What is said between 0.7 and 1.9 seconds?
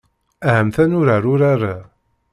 ad nurar urar-a.